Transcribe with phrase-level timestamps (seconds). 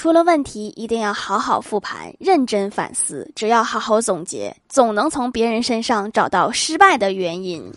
[0.00, 3.30] 出了问题一定要好好复盘，认真反思。
[3.36, 7.70] 只要好好总结，总能从别人身上找到失败的原因。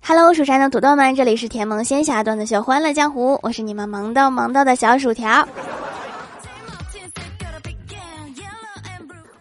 [0.00, 5.46] Hello，蜀山的土豆们，这里是甜萌仙侠段子秀《欢乐江湖》，我是你们萌到萌到的小薯条。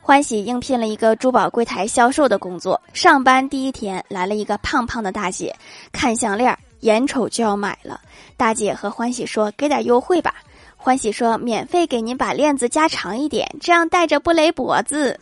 [0.08, 5.54] 欢喜应聘了一个珠宝柜台销售的工作，上班第一天来了一个胖胖的大姐，
[5.91, 8.00] 看项链，眼瞅就要买了。
[8.38, 10.36] 大姐和欢喜说：“给点优惠吧。”
[10.78, 15.20] 欢喜说：“免费给您把链子加长一点，这样戴着不勒脖子。”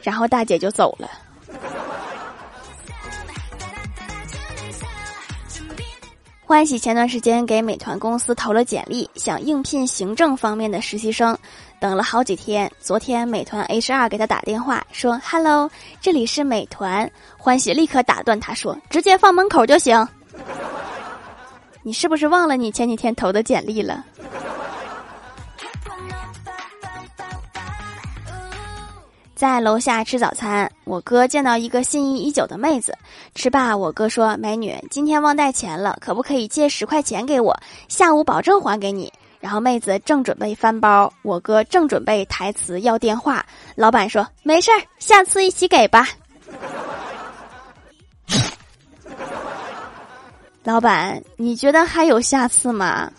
[0.00, 1.10] 然后大姐就走了。
[6.44, 11.36] 欢喜前段时间给美团公司投了简历，想应聘行政方面的实习生，
[11.82, 12.70] 等了好几天。
[12.78, 15.68] 昨天美团 HR 给他打电话说：“Hello，
[16.00, 20.06] 这里是美团。”欢喜立刻打断他说：“直接放门口就行。
[21.82, 24.04] ”你是不是忘了你前几天投的简历了？
[29.34, 32.96] 在楼下吃早餐，我哥见到一个心仪已久的妹子，
[33.34, 37.60] 吃罢，我哥说：“美女，今天忘带钱了，可不可以借十块钱给我？
[37.88, 46.08] 下午保证还给你。”然后妹子正准备翻包，我哥正准备台词要电话，老板说：“没事儿，下次一起给吧。
[50.62, 53.10] ”老板，你觉得还有下次吗？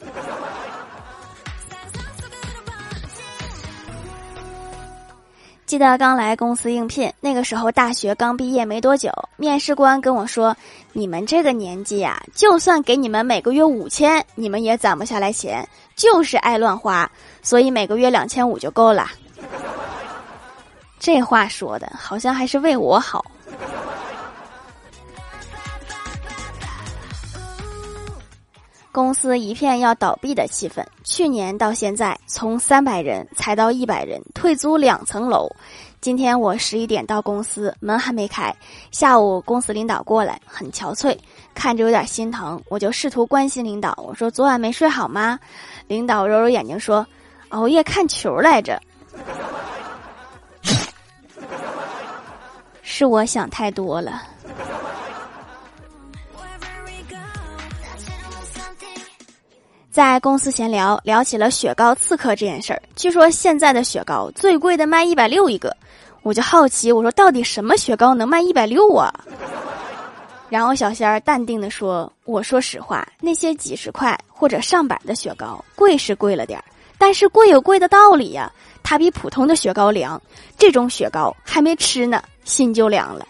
[5.74, 10.56] 记得刚来公司应聘，那个时候大学刚毕业没多久，面试官跟我说
[10.94, 19.10] ：“你们这个年纪呀，就算给你们每个月五千，你们也攒不下来钱，就是爱乱花，所以每个月两千五就够了。”
[21.00, 23.26] 这话说的好像还是为我好。
[28.94, 30.86] 公司一片要倒闭的气氛。
[31.04, 35.50] 去年到现在，从三百人裁到一百人，退租两层楼。
[36.00, 38.56] 今天我十一点到公司，门还没开。
[38.92, 41.18] 下午公司领导过来，很憔悴，
[41.56, 42.62] 看着有点心疼。
[42.70, 45.40] 我就试图关心领导，我说：“昨晚没睡好吗？”
[45.90, 47.04] 领导揉揉眼睛说
[47.50, 48.80] ：“熬夜看球来着。”
[52.84, 54.22] 是我想太多了。
[59.94, 62.82] 在公司闲聊，聊起了雪糕刺客这件事儿。
[62.96, 65.78] 据说现在的雪糕最贵的卖一百六一个，
[66.24, 69.14] 我就好奇，我说到底什么雪糕能卖一百六啊？
[70.50, 76.66] 然后小仙儿淡定的说：“我说实话，那些几十块或者上百的雪糕，贵是贵了点儿，
[76.98, 80.20] 但是贵有贵的道理呀，它比普通的雪糕凉。
[80.58, 83.28] 这种雪糕还没吃呢，心就凉了。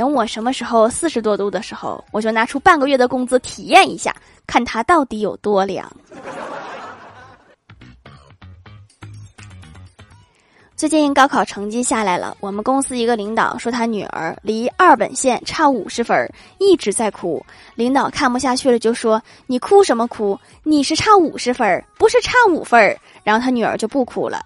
[0.00, 4.16] 等我什么时候四十多度的时候，我就拿出半个月的工资体验一下。”
[4.48, 5.86] 看他到底有多凉。
[10.74, 17.44] 最近高考成绩下来了，我们公司一个领导说他女儿离二本线差五十分，一直在哭。
[17.74, 20.40] 领导看不下去了，就说：“你哭什么哭？
[20.62, 24.42] 你是差五十分，不是差五分。”然后他女儿就不哭了，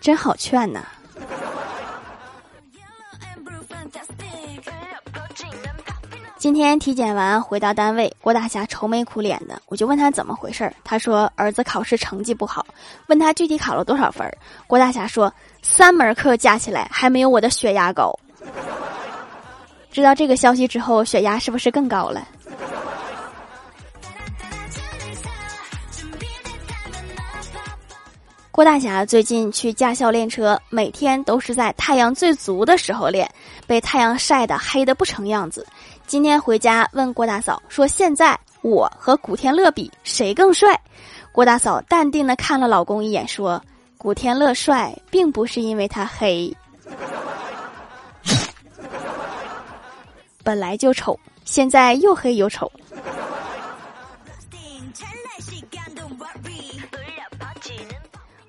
[0.00, 0.82] 真好劝呐。
[6.46, 10.72] 今天体检完回到单位，郭大侠愁眉苦脸的，我就问他怎么回事儿。
[10.84, 12.64] 他说儿子考试成绩不好，
[13.08, 14.32] 问他具体考了多少分儿。
[14.68, 18.16] 郭大侠说三门课加起来还没有我的血压高。
[19.90, 22.24] 知道这个消息之后，血压是不是更高了？
[28.56, 33.30] 郭大侠最近去驾校练车，每天都是在太阳最足的时候练，
[33.66, 35.66] 被太阳晒得黑的不成样子。
[36.06, 40.74] 今天回家问郭大嫂说：“现在我和古天乐比谁更帅？”
[41.32, 43.62] 郭大嫂淡定的看了老公一眼说
[43.98, 46.50] ：“古天乐帅，并不是因为他黑，
[50.42, 52.72] 本来就丑，现在又黑又丑。”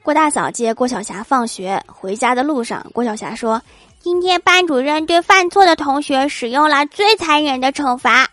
[0.07, 3.62] 郭大嫂接郭晓霞放学回家的路上，郭晓霞说。
[4.00, 8.25] 今天班主任对犯错的同学使用了最残忍的惩罚。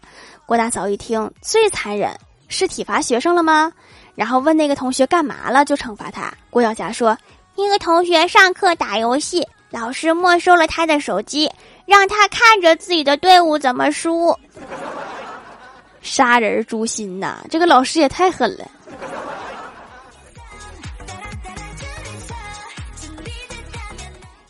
[0.47, 2.17] 郭大嫂一听，最残忍
[2.47, 3.73] 是体罚学生了吗？
[4.15, 6.33] 然后问那个同学干嘛了就惩罚他。
[6.49, 7.19] 郭晓霞说，
[7.57, 11.51] 一个同学上课打游戏，老师没收了他的手机，
[11.87, 14.33] 让他看着自己的队伍怎么输。
[16.03, 17.39] 杀人诛心呐！
[17.51, 18.65] 这个老师也太狠了。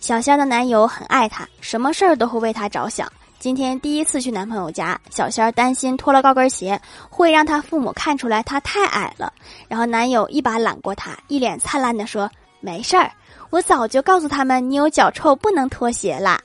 [0.04, 3.10] 小仙的男友很爱她，什么事儿都会为她着想。
[3.38, 6.78] 今天第一次去男朋友家，小仙儿担心脱了高跟鞋
[7.08, 9.32] 会让她父母看出来她太矮了。
[9.66, 12.30] 然后男友一把揽过她，一脸灿烂地说
[12.60, 13.10] ：“没事儿，
[13.48, 16.38] 我早就告诉他们你有脚臭，不能脱鞋啦。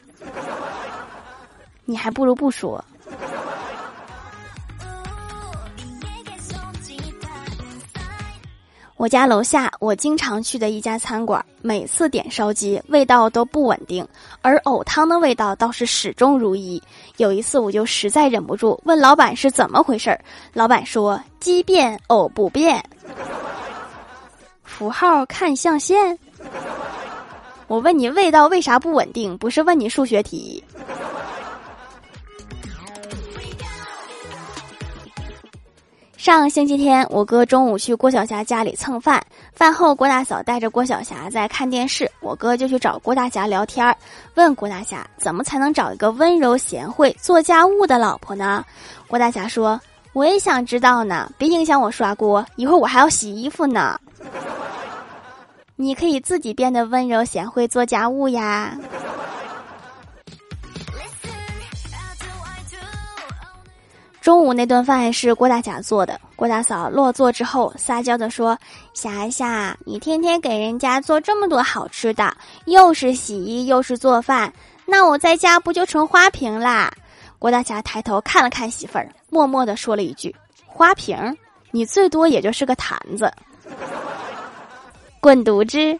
[1.83, 2.81] 你还不如不说。”
[8.99, 14.05] 我家楼下我经常去的一家餐馆，每次点烧鸡味道都不稳定，
[14.41, 16.83] 而藕汤的味道倒是始终如一。
[17.15, 20.19] 有一次我就实在忍不住问老板是怎么回事儿，
[20.51, 22.83] 老板说鸡变藕不变，
[24.65, 26.19] 符号看象限。
[27.67, 29.37] 我问你味道为啥不稳定？
[29.37, 30.61] 不是问你数学题。
[36.19, 43.95] 上星期天，我哥中午去郭晓霞家里蹭饭，饭后郭大嫂带着郭晓霞在看电视，我哥就去找郭大侠聊天儿
[44.35, 48.65] 问郭大侠怎么才能找一个温柔贤惠、做家务的老婆呢？
[49.07, 49.79] 郭大侠说
[50.11, 53.97] ：“我也想知道呢，别影响我刷锅，一会儿我还要洗衣服呢。
[55.77, 58.77] 你可以自己变得温柔贤惠、做家务呀。”
[64.29, 66.21] 中午那顿饭是郭大侠做的。
[66.35, 68.55] 郭大嫂落座之后，撒娇的说
[68.93, 72.31] ：“霞霞，你天天给人家做这么多好吃的，
[72.65, 74.53] 又是洗衣又是做饭，
[74.85, 76.93] 那我在家不就成花瓶啦？”
[77.39, 80.35] 郭大侠抬头看了看媳妇儿，默默的说了一句
[80.67, 81.17] ：“花瓶，
[81.71, 83.33] 你最多也就是个坛子。
[85.19, 85.99] ”滚犊子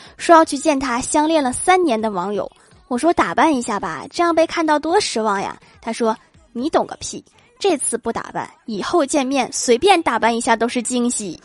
[0.17, 2.51] 说要去见他相恋了三年的网友，
[2.87, 5.57] 我说打扮一下吧，这样被看到多失望呀。
[5.81, 6.15] 他说
[6.53, 7.23] 你懂个屁，
[7.59, 11.39] 这次不打扮，以后见面随便打扮一下都是惊喜。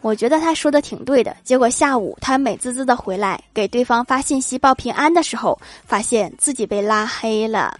[0.00, 1.36] 我觉得他说的挺对的。
[1.42, 7.76] 结果下午他美滋滋的回来给对方发信息报平安的时候，发现自己被拉黑了，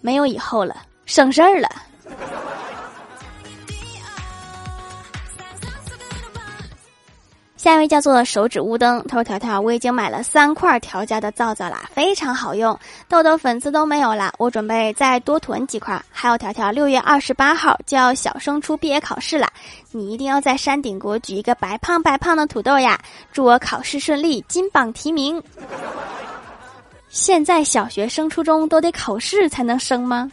[0.00, 1.68] 没有以后了，省事儿了。
[7.66, 12.78] 下一位叫做手指乌灯，他说：“条条，我已经买了三块条家的皂皂啦，非常好用，
[13.08, 14.32] 痘痘粉刺都没有了。
[14.38, 16.00] 我准备再多囤几块。
[16.08, 19.48] 还有条条，六月二十八号就要小升初毕业考试了，
[19.90, 22.96] 你一定要在山顶给我举一个白胖白胖的土豆呀！
[23.32, 25.42] 祝我考试顺利，金榜题名。
[27.08, 30.30] 现在小学升初中都得考试才能升吗？”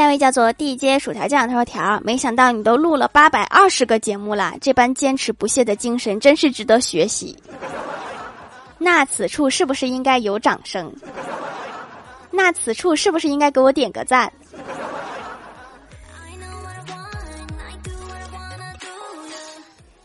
[0.00, 7.36] 下一位叫做地接薯条酱，他说：“条，没想到你都录了八百二十个节目了，这般坚持不懈的精神真是值得学习。
[8.78, 10.90] 那此处是不是应该有掌声？
[12.30, 14.32] 那此处是不是应该给我点个赞？”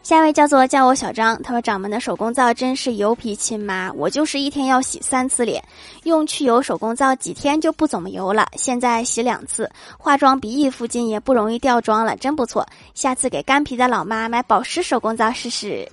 [0.06, 5.64] 下一位叫做叫我小张，他说掌门的手工皂真是油皮亲妈，我就是一天要洗三次脸，
[6.04, 12.64] 用去油手工皂几天就不怎么油了，现在洗两次，化妆鼻翼附近也不容易掉妆了，真不错。
[12.94, 15.90] 下次给干皮的老妈买保湿手工皂试试。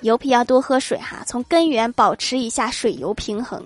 [0.00, 3.62] 油皮要多喝水哈，从根源保持一下水油平衡。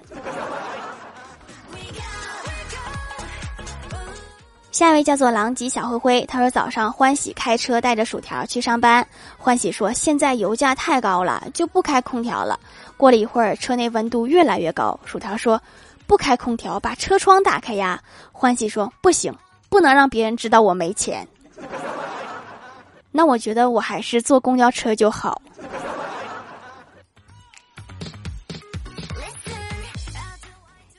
[4.77, 9.09] 下一位叫做狼藉小灰灰，他说早上欢喜开车带着薯条去上班。
[9.39, 12.61] 欢喜说现在油价太高了，就不开空调了。
[12.95, 15.59] 过了一会儿，车内温度越来越高，薯条说
[16.07, 17.99] 不开空调，把车窗打开呀。
[18.33, 19.35] 欢喜说不行，
[19.71, 21.27] 不能让别人知道我没钱。
[23.11, 25.41] 那我觉得我还是坐公交车就好。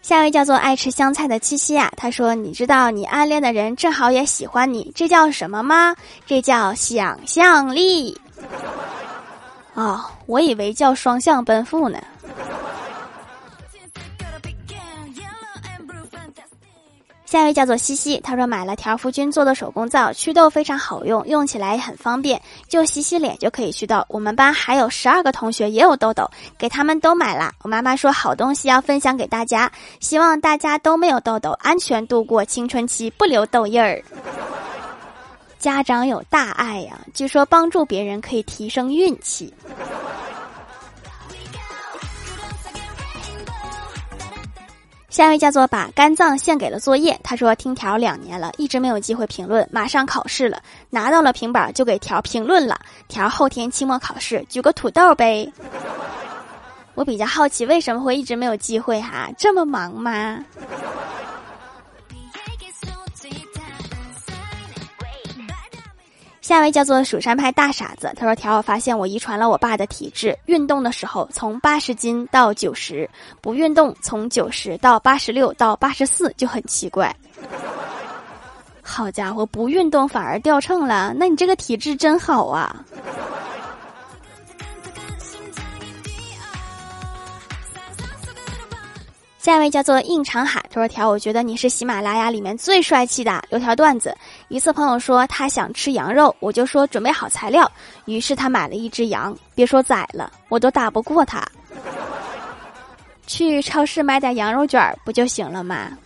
[0.08, 5.94] 下一位叫做爱吃香菜的七七啊，他说：“你知道你暗恋的人正好也喜欢你，这叫什么吗？
[6.26, 8.18] 这叫想象力。”
[9.76, 12.00] 啊，我以为叫双向奔赴呢。
[17.28, 24.02] 下一位叫做西西，他说买了条夫君做的手工皂，祛痘非常好用，用起来也很方便，就洗洗脸就可以祛痘。
[24.08, 26.26] 我们班还有十二个同学也有痘痘，
[26.58, 27.52] 给他们都买了。
[27.64, 29.70] 我妈妈说好东西要分享给大家，
[30.00, 34.02] 希望大家都没有痘痘，安全度过青春期，不留痘印儿。
[35.60, 39.54] 家长有大爱呀，据说帮助别人可以提升运气。
[45.18, 47.20] 下一位叫做把肝脏献给了作业。
[47.24, 52.80] 他说听条两年了，一直没有机会评论，马上考试了，拿到了平板就给条评论了。
[53.08, 55.52] 条后天期末考试，举个土豆呗。
[56.94, 59.28] 我比较好奇为什么会一直没有机会哈？
[59.40, 60.38] 这么忙吗？
[66.48, 73.10] 下一位叫做蜀山派大傻子，他说：“条，我发现我遗传了我爸的体质，运动的时候从八十斤到九十，
[73.42, 77.14] 不运动从九十到八十六到八十四，就很奇怪。
[78.82, 82.74] 好家伙，不运动反而掉秤了，那你这个体质真好啊！”
[89.48, 93.42] 下一位叫做应长海，他说：“条，我觉得你是喜马拉雅里面最帅气的。
[93.50, 94.14] 有条段子，
[94.50, 97.72] 一次朋友说他想吃羊肉，我就说准备好材料，
[98.04, 101.42] 于是他买了一只羊，别说宰了，我都打不过他。
[103.26, 105.98] 去超市买点羊肉卷不就行了吗？”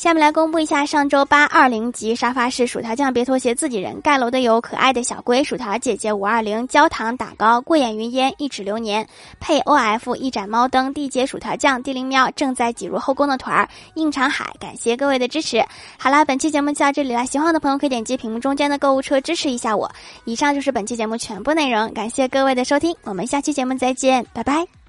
[0.00, 9.06] 下面来公布一下上周八二零级沙发是薯条酱别拖鞋自己人盖楼的有可爱的小龟薯条姐姐五二零焦糖打糕过眼云烟一指流年
[9.40, 15.62] 配 O F 一盏猫灯地接薯条酱地灵喵正在挤入后宫的团儿应长海感谢各位的支持。
[15.98, 19.92] 好啦，本期节目就到这里了，喜欢我的朋友可以点击屏幕中间的购物车支持一下我。
[20.24, 24.79] 以上就是本期节目全部内容，感谢各位的收听，我们下期节目再见，拜拜。